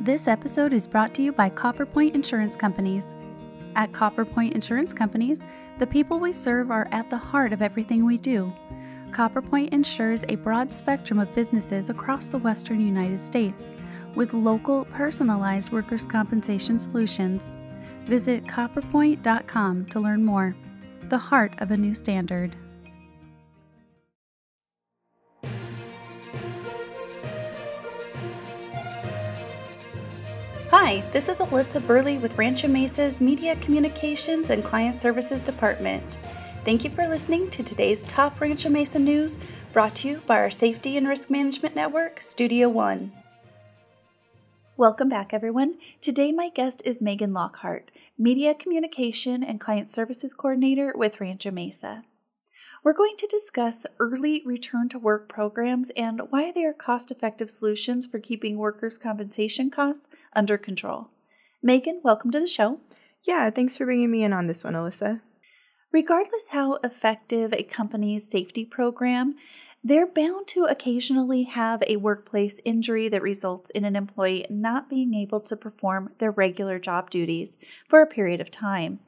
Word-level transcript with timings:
This 0.00 0.26
episode 0.26 0.72
is 0.72 0.88
brought 0.88 1.14
to 1.14 1.22
you 1.22 1.32
by 1.32 1.48
Copperpoint 1.48 2.14
Insurance 2.14 2.56
Companies. 2.56 3.14
At 3.76 3.92
Copperpoint 3.92 4.52
Insurance 4.52 4.92
Companies, 4.92 5.40
the 5.78 5.86
people 5.86 6.18
we 6.18 6.32
serve 6.32 6.70
are 6.70 6.88
at 6.90 7.08
the 7.08 7.16
heart 7.16 7.52
of 7.52 7.62
everything 7.62 8.04
we 8.04 8.18
do. 8.18 8.52
Copperpoint 9.10 9.72
insures 9.72 10.24
a 10.28 10.34
broad 10.34 10.74
spectrum 10.74 11.20
of 11.20 11.34
businesses 11.34 11.90
across 11.90 12.28
the 12.28 12.38
western 12.38 12.80
United 12.80 13.18
States 13.18 13.72
with 14.16 14.34
local, 14.34 14.84
personalized 14.86 15.70
workers' 15.70 16.06
compensation 16.06 16.78
solutions. 16.78 17.56
Visit 18.06 18.44
copperpoint.com 18.44 19.86
to 19.86 20.00
learn 20.00 20.24
more. 20.24 20.56
The 21.04 21.18
heart 21.18 21.54
of 21.58 21.70
a 21.70 21.76
new 21.76 21.94
standard. 21.94 22.56
Hi, 30.86 31.00
this 31.12 31.30
is 31.30 31.38
Alyssa 31.38 31.84
Burley 31.86 32.18
with 32.18 32.36
Rancho 32.36 32.68
Mesa's 32.68 33.18
Media 33.18 33.56
Communications 33.56 34.50
and 34.50 34.62
Client 34.62 34.94
Services 34.94 35.42
Department. 35.42 36.18
Thank 36.66 36.84
you 36.84 36.90
for 36.90 37.08
listening 37.08 37.48
to 37.48 37.62
today's 37.62 38.04
top 38.04 38.38
Rancho 38.38 38.68
Mesa 38.68 38.98
news 38.98 39.38
brought 39.72 39.94
to 39.94 40.08
you 40.08 40.22
by 40.26 40.36
our 40.36 40.50
Safety 40.50 40.98
and 40.98 41.08
Risk 41.08 41.30
Management 41.30 41.74
Network, 41.74 42.20
Studio 42.20 42.68
One. 42.68 43.12
Welcome 44.76 45.08
back, 45.08 45.32
everyone. 45.32 45.76
Today, 46.02 46.32
my 46.32 46.50
guest 46.50 46.82
is 46.84 47.00
Megan 47.00 47.32
Lockhart, 47.32 47.90
Media 48.18 48.52
Communication 48.54 49.42
and 49.42 49.58
Client 49.58 49.90
Services 49.90 50.34
Coordinator 50.34 50.92
with 50.94 51.18
Rancho 51.18 51.50
Mesa. 51.50 52.04
We're 52.84 52.92
going 52.92 53.16
to 53.16 53.26
discuss 53.26 53.86
early 53.98 54.42
return 54.44 54.90
to 54.90 54.98
work 54.98 55.26
programs 55.26 55.90
and 55.96 56.20
why 56.28 56.52
they 56.52 56.66
are 56.66 56.74
cost 56.74 57.10
effective 57.10 57.50
solutions 57.50 58.04
for 58.04 58.18
keeping 58.18 58.58
workers' 58.58 58.98
compensation 58.98 59.70
costs 59.70 60.06
under 60.34 60.58
control. 60.58 61.08
Megan, 61.62 62.02
welcome 62.04 62.30
to 62.32 62.40
the 62.40 62.46
show. 62.46 62.80
Yeah, 63.22 63.48
thanks 63.48 63.78
for 63.78 63.86
bringing 63.86 64.10
me 64.10 64.22
in 64.22 64.34
on 64.34 64.48
this 64.48 64.64
one, 64.64 64.74
Alyssa. 64.74 65.22
Regardless 65.92 66.48
how 66.50 66.74
effective 66.84 67.54
a 67.54 67.62
company's 67.62 68.30
safety 68.30 68.66
program, 68.66 69.36
they're 69.82 70.06
bound 70.06 70.46
to 70.48 70.64
occasionally 70.64 71.44
have 71.44 71.82
a 71.86 71.96
workplace 71.96 72.60
injury 72.66 73.08
that 73.08 73.22
results 73.22 73.70
in 73.70 73.86
an 73.86 73.96
employee 73.96 74.44
not 74.50 74.90
being 74.90 75.14
able 75.14 75.40
to 75.40 75.56
perform 75.56 76.12
their 76.18 76.30
regular 76.30 76.78
job 76.78 77.08
duties 77.08 77.56
for 77.88 78.02
a 78.02 78.06
period 78.06 78.42
of 78.42 78.50
time. 78.50 78.98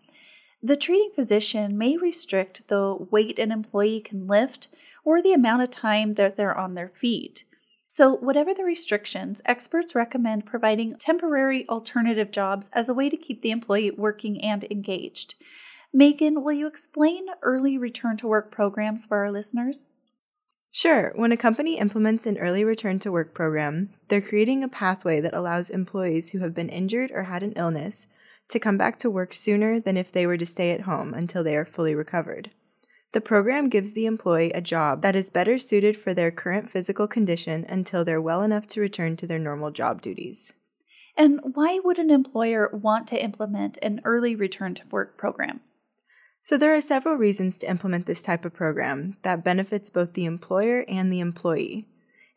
The 0.63 0.77
treating 0.77 1.11
physician 1.15 1.77
may 1.77 1.97
restrict 1.97 2.69
the 2.69 2.97
weight 3.11 3.39
an 3.39 3.53
employee 3.53 4.01
can 4.01 4.27
lift 4.27 4.69
or 5.05 5.23
the 5.23 5.33
amount 5.33 5.63
of 5.63 5.71
time 5.71 6.15
that 6.15 6.37
they're 6.37 6.57
on 6.57 6.75
their 6.75 6.89
feet. 6.89 7.45
So, 7.87 8.17
whatever 8.17 8.53
the 8.53 8.65
restrictions, 8.65 9.41
experts 9.45 9.95
recommend 9.95 10.45
providing 10.45 10.97
temporary 10.97 11.69
alternative 11.69 12.33
jobs 12.33 12.69
as 12.73 12.89
a 12.89 12.95
way 12.95 13.09
to 13.09 13.17
keep 13.17 13.43
the 13.43 13.53
employee 13.53 13.93
working 13.93 14.43
and 14.43 14.65
engaged. 14.65 15.35
Megan, 15.93 16.43
will 16.43 16.53
you 16.53 16.67
explain 16.67 17.27
early 17.43 17.79
return 17.79 18.17
to 18.19 18.27
work 18.27 18.51
programs 18.51 19.05
for 19.05 19.19
our 19.19 19.31
listeners? 19.31 19.89
Sure. 20.73 21.13
When 21.15 21.33
a 21.33 21.39
company 21.39 21.79
implements 21.79 22.27
an 22.27 22.37
early 22.39 22.65
return 22.65 22.99
to 22.99 23.13
work 23.13 23.33
program, 23.33 23.95
they're 24.09 24.21
creating 24.21 24.63
a 24.63 24.69
pathway 24.69 25.21
that 25.21 25.33
allows 25.33 25.71
employees 25.71 26.31
who 26.31 26.41
have 26.41 26.55
been 26.55 26.69
injured 26.69 27.13
or 27.13 27.23
had 27.23 27.43
an 27.43 27.55
illness 27.57 28.09
to 28.49 28.61
come 28.61 28.79
back 28.79 28.99
to 28.99 29.11
work 29.11 29.33
sooner 29.33 29.81
than 29.81 29.97
if 29.97 30.13
they 30.13 30.27
were 30.27 30.37
to 30.37 30.47
stay 30.47 30.71
at 30.71 30.83
home 30.83 31.13
until 31.13 31.43
they 31.43 31.57
are 31.57 31.65
fully 31.65 31.95
recovered. 31.95 32.51
The 33.13 33.21
program 33.21 33.69
gives 33.69 33.93
the 33.93 34.07
employee 34.07 34.53
a 34.53 34.61
job 34.61 35.01
that 35.03 35.17
is 35.17 35.31
better 35.31 35.59
suited 35.59 35.97
for 35.97 36.13
their 36.13 36.31
current 36.31 36.71
physical 36.71 37.09
condition 37.09 37.65
until 37.69 38.05
they're 38.05 38.21
well 38.21 38.43
enough 38.43 38.67
to 38.69 38.81
return 38.81 39.17
to 39.17 39.27
their 39.27 39.39
normal 39.39 39.71
job 39.71 40.03
duties. 40.03 40.53
And 41.17 41.41
why 41.55 41.81
would 41.83 41.99
an 41.99 42.11
employer 42.11 42.69
want 42.73 43.07
to 43.09 43.23
implement 43.23 43.79
an 43.81 44.03
early 44.05 44.35
return 44.35 44.75
to 44.75 44.87
work 44.91 45.17
program? 45.17 45.61
So, 46.43 46.57
there 46.57 46.75
are 46.75 46.81
several 46.81 47.17
reasons 47.17 47.59
to 47.59 47.71
implement 47.71 48.07
this 48.07 48.23
type 48.23 48.45
of 48.45 48.53
program 48.53 49.17
that 49.23 49.43
benefits 49.43 49.91
both 49.91 50.13
the 50.13 50.27
employer 50.27 50.85
and 50.87 51.11
the 51.11 51.21
employee. 51.21 51.89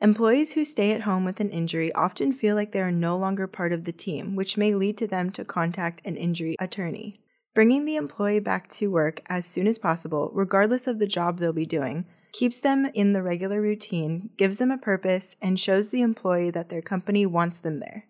Employees 0.01 0.53
who 0.53 0.63
stay 0.63 0.93
at 0.93 1.01
home 1.01 1.25
with 1.25 1.41
an 1.41 1.49
injury 1.49 1.91
often 1.93 2.31
feel 2.31 2.55
like 2.55 2.71
they 2.71 2.79
are 2.79 2.91
no 2.91 3.17
longer 3.17 3.47
part 3.47 3.73
of 3.73 3.83
the 3.83 3.91
team, 3.91 4.33
which 4.33 4.55
may 4.55 4.73
lead 4.73 4.97
to 4.97 5.07
them 5.07 5.29
to 5.31 5.43
contact 5.43 6.01
an 6.05 6.15
injury 6.15 6.55
attorney. 6.57 7.19
Bringing 7.53 7.83
the 7.83 7.97
employee 7.97 8.39
back 8.39 8.69
to 8.69 8.89
work 8.89 9.21
as 9.27 9.45
soon 9.45 9.67
as 9.67 9.77
possible, 9.77 10.31
regardless 10.33 10.87
of 10.87 10.99
the 10.99 11.07
job 11.07 11.39
they'll 11.39 11.51
be 11.51 11.65
doing, 11.65 12.05
keeps 12.31 12.61
them 12.61 12.89
in 12.93 13.11
the 13.11 13.21
regular 13.21 13.61
routine, 13.61 14.29
gives 14.37 14.57
them 14.57 14.71
a 14.71 14.77
purpose, 14.77 15.35
and 15.41 15.59
shows 15.59 15.89
the 15.89 16.01
employee 16.01 16.51
that 16.51 16.69
their 16.69 16.81
company 16.81 17.25
wants 17.25 17.59
them 17.59 17.79
there. 17.79 18.05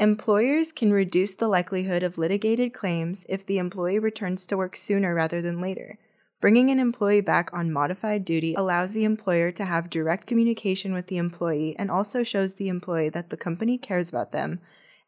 Employers 0.00 0.72
can 0.72 0.92
reduce 0.92 1.36
the 1.36 1.46
likelihood 1.46 2.02
of 2.02 2.18
litigated 2.18 2.74
claims 2.74 3.24
if 3.28 3.46
the 3.46 3.58
employee 3.58 4.00
returns 4.00 4.44
to 4.46 4.56
work 4.56 4.74
sooner 4.74 5.14
rather 5.14 5.40
than 5.40 5.60
later. 5.60 6.00
Bringing 6.42 6.72
an 6.72 6.80
employee 6.80 7.20
back 7.20 7.50
on 7.52 7.72
modified 7.72 8.24
duty 8.24 8.54
allows 8.54 8.94
the 8.94 9.04
employer 9.04 9.52
to 9.52 9.64
have 9.64 9.88
direct 9.88 10.26
communication 10.26 10.92
with 10.92 11.06
the 11.06 11.16
employee 11.16 11.76
and 11.78 11.88
also 11.88 12.24
shows 12.24 12.54
the 12.54 12.66
employee 12.66 13.10
that 13.10 13.30
the 13.30 13.36
company 13.36 13.78
cares 13.78 14.08
about 14.08 14.32
them 14.32 14.58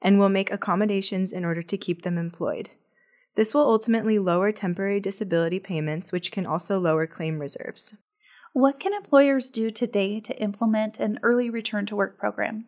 and 0.01 0.17
will 0.17 0.29
make 0.29 0.53
accommodations 0.53 1.33
in 1.33 1.45
order 1.45 1.61
to 1.61 1.77
keep 1.77 2.03
them 2.03 2.19
employed. 2.19 2.71
This 3.35 3.53
will 3.53 3.69
ultimately 3.69 4.17
lower 4.17 4.53
temporary 4.53 5.01
disability 5.01 5.59
payments, 5.59 6.13
which 6.13 6.31
can 6.31 6.47
also 6.47 6.79
lower 6.79 7.05
claim 7.05 7.41
reserves. 7.41 7.95
What 8.53 8.79
can 8.79 8.95
employers 8.95 9.51
do 9.51 9.73
today 9.73 10.21
to 10.21 10.41
implement 10.41 11.01
an 11.01 11.19
early 11.25 11.51
return 11.51 11.85
to 11.87 11.97
work 11.97 12.17
program? 12.17 12.67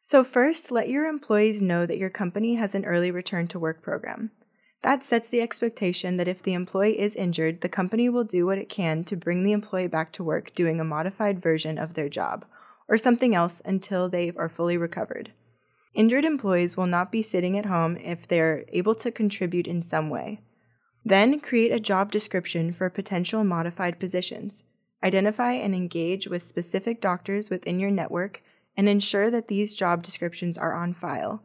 So, 0.00 0.22
first, 0.22 0.70
let 0.70 0.88
your 0.88 1.06
employees 1.06 1.60
know 1.60 1.86
that 1.86 1.98
your 1.98 2.10
company 2.10 2.54
has 2.54 2.76
an 2.76 2.84
early 2.84 3.10
return 3.10 3.48
to 3.48 3.58
work 3.58 3.82
program. 3.82 4.30
That 4.86 5.02
sets 5.02 5.26
the 5.26 5.40
expectation 5.40 6.16
that 6.16 6.28
if 6.28 6.44
the 6.44 6.54
employee 6.54 7.00
is 7.00 7.16
injured, 7.16 7.60
the 7.60 7.68
company 7.68 8.08
will 8.08 8.22
do 8.22 8.46
what 8.46 8.58
it 8.58 8.68
can 8.68 9.02
to 9.06 9.16
bring 9.16 9.42
the 9.42 9.50
employee 9.50 9.88
back 9.88 10.12
to 10.12 10.22
work 10.22 10.54
doing 10.54 10.78
a 10.78 10.84
modified 10.84 11.42
version 11.42 11.76
of 11.76 11.94
their 11.94 12.08
job, 12.08 12.44
or 12.86 12.96
something 12.96 13.34
else 13.34 13.60
until 13.64 14.08
they 14.08 14.30
are 14.36 14.48
fully 14.48 14.76
recovered. 14.78 15.32
Injured 15.92 16.24
employees 16.24 16.76
will 16.76 16.86
not 16.86 17.10
be 17.10 17.20
sitting 17.20 17.58
at 17.58 17.66
home 17.66 17.96
if 17.96 18.28
they 18.28 18.38
are 18.38 18.64
able 18.68 18.94
to 18.94 19.10
contribute 19.10 19.66
in 19.66 19.82
some 19.82 20.08
way. 20.08 20.40
Then 21.04 21.40
create 21.40 21.72
a 21.72 21.80
job 21.80 22.12
description 22.12 22.72
for 22.72 22.88
potential 22.88 23.42
modified 23.42 23.98
positions. 23.98 24.62
Identify 25.02 25.54
and 25.54 25.74
engage 25.74 26.28
with 26.28 26.44
specific 26.44 27.00
doctors 27.00 27.50
within 27.50 27.80
your 27.80 27.90
network 27.90 28.40
and 28.76 28.88
ensure 28.88 29.32
that 29.32 29.48
these 29.48 29.74
job 29.74 30.04
descriptions 30.04 30.56
are 30.56 30.74
on 30.74 30.94
file. 30.94 31.42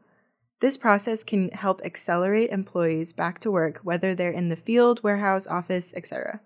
This 0.62 0.78
process 0.78 1.24
can 1.24 1.50
help 1.50 1.82
accelerate 1.84 2.52
employees 2.52 3.14
back 3.14 3.40
to 3.40 3.52
work, 3.52 3.80
whether 3.84 4.14
they're 4.14 4.30
in 4.30 4.50
the 4.50 4.56
field, 4.56 5.04
warehouse, 5.04 5.48
office, 5.48 5.92
etc. 5.96 6.40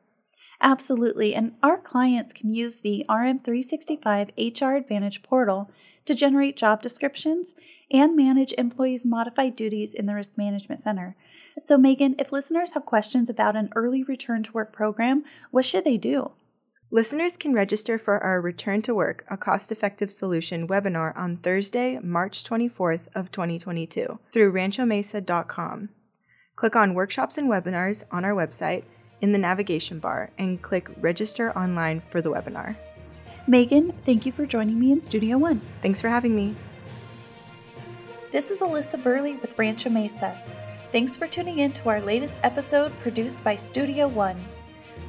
Absolutely. 0.62 1.36
And 1.36 1.56
our 1.62 1.78
clients 1.78 2.32
can 2.32 2.50
use 2.50 2.80
the 2.80 3.06
RM365 3.10 4.32
HR 4.62 4.76
Advantage 4.78 5.22
portal 5.22 5.70
to 6.06 6.16
generate 6.16 6.56
job 6.56 6.82
descriptions 6.82 7.54
and 7.92 8.16
manage 8.16 8.54
employees' 8.58 9.06
modified 9.06 9.56
duties 9.56 9.94
in 9.94 10.06
the 10.06 10.16
Risk 10.16 10.38
Management 10.38 10.80
Center. 10.80 11.18
So, 11.60 11.78
Megan, 11.78 12.16
if 12.18 12.32
listeners 12.32 12.72
have 12.72 12.86
questions 12.86 13.30
about 13.30 13.58
an 13.58 13.70
early 13.76 14.04
return 14.04 14.44
to 14.44 14.52
work 14.54 14.72
program, 14.72 15.26
what 15.52 15.66
should 15.66 15.84
they 15.84 15.98
do? 15.98 16.32
Listeners 16.92 17.36
can 17.36 17.54
register 17.54 17.98
for 17.98 18.24
our 18.24 18.40
Return 18.40 18.84
to 18.84 18.94
Work, 18.94 19.26
a 19.28 19.38
cost-effective 19.38 20.12
solution 20.12 20.68
webinar 20.68 21.18
on 21.18 21.38
Thursday, 21.38 22.00
March 22.02 22.44
24th 22.44 23.08
of 23.16 23.32
2022 23.32 24.20
through 24.32 24.54
ranchomesa.com. 24.54 25.90
Click 26.56 26.76
on 26.76 26.94
Workshops 26.94 27.40
and 27.40 27.50
Webinars 27.50 28.04
on 28.12 28.24
our 28.24 28.34
website 28.34 28.84
in 29.20 29.32
the 29.32 29.40
navigation 29.40 30.00
bar 30.00 30.30
and 30.38 30.62
click 30.62 30.90
Register 31.02 31.58
online 31.58 32.04
for 32.12 32.22
the 32.22 32.32
webinar. 32.32 32.76
Megan, 33.48 33.92
thank 34.06 34.26
you 34.26 34.32
for 34.32 34.46
joining 34.46 34.80
me 34.80 34.92
in 34.92 35.02
Studio 35.02 35.40
One. 35.40 35.62
Thanks 35.82 36.00
for 36.00 36.10
having 36.10 36.36
me. 36.36 36.56
This 38.32 38.52
is 38.52 38.62
Alyssa 38.62 39.02
Burley 39.02 39.38
with 39.38 39.58
Rancho 39.58 39.90
Mesa. 39.90 40.40
Thanks 40.92 41.18
for 41.18 41.28
tuning 41.28 41.60
in 41.60 41.74
to 41.74 41.90
our 41.90 42.00
latest 42.00 42.40
episode 42.44 42.98
produced 43.00 43.44
by 43.44 43.56
Studio 43.56 44.08
One. 44.08 44.40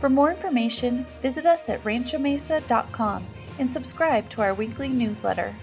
For 0.00 0.08
more 0.08 0.31
information, 0.31 1.06
visit 1.22 1.46
us 1.46 1.69
at 1.69 1.82
ranchomesa.com 1.84 3.26
and 3.58 3.72
subscribe 3.72 4.28
to 4.31 4.43
our 4.43 4.54
weekly 4.54 4.88
newsletter. 4.88 5.54